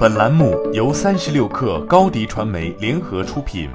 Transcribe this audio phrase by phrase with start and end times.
[0.00, 3.68] 本栏目由三十六克高低传媒联合出品。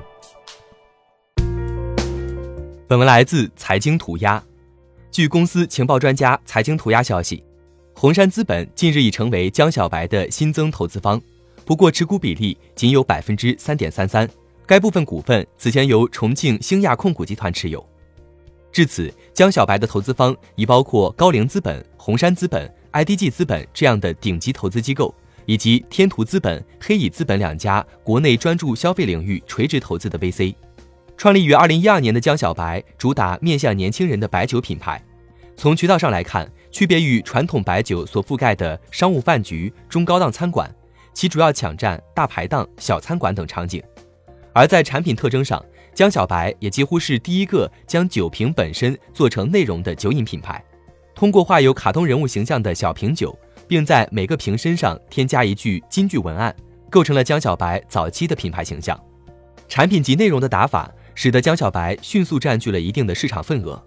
[2.87, 4.43] 本文来自财经涂鸦。
[5.11, 7.43] 据公司情报专家财经涂鸦消息，
[7.93, 11.21] 红杉资本近日已成为江小白的新增投资方，
[11.63, 14.27] 不过持股比例仅有百分之三点三三。
[14.65, 17.87] 该部分股份此前由重庆星亚控股集团持有。
[18.71, 25.13] 至此，江小白的投资方已包括高瓴资本、红杉资本、IDG 资本这样的顶级投资机构。
[25.45, 30.55] 以及天图资本、黑蚁资本两家国内专注消费领域垂直投资的 VC，
[31.17, 35.01] 创立于二零一二年的江小白主打面向年轻人的白酒品牌。
[35.55, 40.69] 从渠道上来看，区别于传统白酒所覆盖的商务饭局、中高档餐馆，
[41.13, 43.81] 其主要抢占大排档、小餐馆等场景。
[44.51, 50.61] 而在产品特征上，江小白也几乎是第一个将酒瓶本身做成内容的酒饮品牌，
[51.15, 53.35] 通过画有卡通人物形象的小瓶酒。
[53.67, 56.55] 并在每个瓶身上添加一句金句文案，
[56.87, 58.95] 构成了江小白早期的品牌形象。
[59.67, 63.81] 产品及内容的打法，使得江小白迅速占据了一定的市场份额。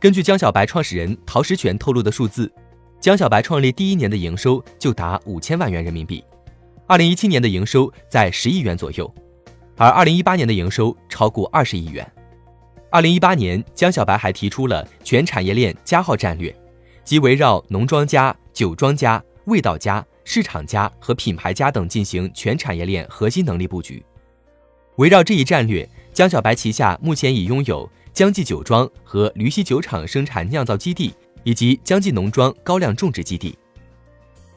[0.00, 2.52] 根据江小白创始人陶石泉透露的数字，
[3.00, 6.24] 江小白创立第一年的营收就达五千万元人民币，
[6.88, 9.12] 二零一七年的营收在十亿元左右，
[9.76, 12.04] 而二零一八年的营收超过二十亿元。
[12.94, 16.54] 二零一八年，江小白还提出了全产业链加号战略，
[17.02, 18.32] 即围绕农庄家。
[18.52, 24.00] 酒庄家、味道家、市场家和品牌家等进行全产业链核心能力布局。
[24.98, 33.58] 围绕这一战略，江小白旗下目前已拥有江记酒庄和驴溪酒厂生产酿造基地，以及江记农庄高粱种植基地。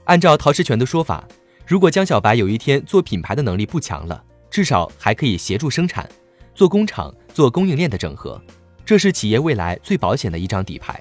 [0.04, 1.28] 按照陶石泉的说法，
[1.66, 6.08] 如果江小白有一天做品牌的能力不强了，至少还可以协助生产、
[6.54, 8.42] 做工厂、做供应链的整合，
[8.84, 11.00] 这是企业未来最保险的一张底牌。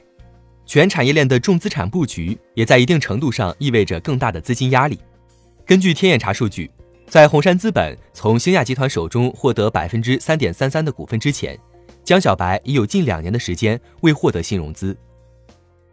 [0.67, 5.01] 全产业链的重资产布局，也在一定程度上意味着更大的资金压力。
[5.65, 6.71] 根据天眼查数据，
[7.09, 11.59] 在红杉资本从星亚集团手中获得百分之三点三三的股份之前，
[12.05, 14.95] 江小白已有近两年的时间未获得新融资。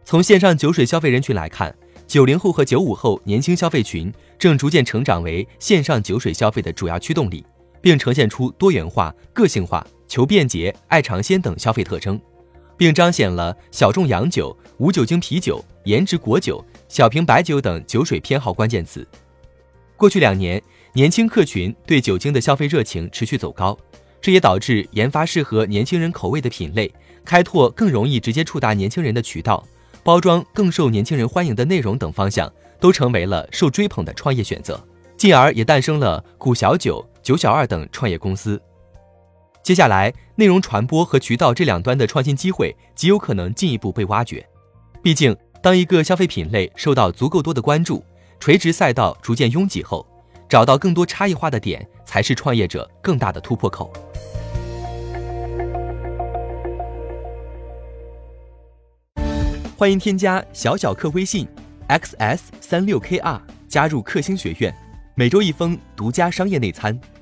[0.04, 1.74] 从线上酒水消费人群来看，
[2.06, 7.42] 九零后和九五后年轻消费群正逐渐成长为线上酒水消费的主要驱动力，
[7.84, 12.18] 并呈现出多元化、个性化、求便捷、爱尝鲜等消费特征。
[12.78, 19.06] 并彰显了小众洋酒、无酒精啤酒、颜值果酒、小瓶白酒等酒水偏好关键词。
[19.98, 20.60] 过去两年，
[20.94, 23.78] 年轻客群对酒精的消费热情持续走高，
[24.18, 26.90] 这也导致研发适合年轻人口味的品类，
[27.22, 29.62] 开拓更容易直接触达年轻人的渠道，
[30.02, 32.50] 包装更受年轻人欢迎的内容等方向，
[32.80, 34.82] 都成为了受追捧的创业选择，
[35.18, 38.60] 进而也诞生了古小酒、九小二等创业公司。
[39.62, 44.46] 接下来，内容传播和渠道这两端的创新机会极有可能进一步被挖掘。
[45.02, 48.04] 毕竟，当一个消费品类受到足够多的关注，
[48.38, 50.06] 垂直赛道逐渐拥挤后，
[50.50, 53.90] 找到更多差异化的点，才是创业者更大的突破口。
[59.78, 61.48] 欢迎添加小小客微信
[61.88, 64.74] xs 三六 kr 加入克星学院，
[65.14, 66.98] 每周一封独家商业内参，